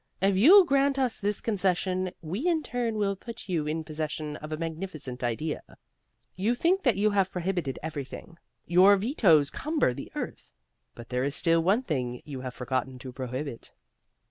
If 0.19 0.35
you 0.35 0.65
grant 0.65 0.97
us 0.97 1.19
this 1.21 1.41
concession 1.41 2.09
we 2.23 2.47
in 2.47 2.63
turn 2.63 2.95
will 2.97 3.15
put 3.15 3.47
you 3.47 3.67
in 3.67 3.83
possession 3.83 4.35
of 4.37 4.51
a 4.51 4.57
magnificent 4.57 5.23
idea. 5.23 5.61
You 6.35 6.55
think 6.55 6.81
that 6.81 6.97
you 6.97 7.11
have 7.11 7.31
prohibited 7.31 7.77
everything. 7.83 8.39
Your 8.65 8.97
vetoes 8.97 9.51
cumber 9.51 9.93
the 9.93 10.11
earth. 10.15 10.53
But 10.95 11.09
there 11.09 11.23
is 11.23 11.35
still 11.35 11.61
one 11.61 11.83
thing 11.83 12.23
you 12.25 12.41
have 12.41 12.55
forgotten 12.55 12.97
to 12.97 13.11
prohibit." 13.11 13.73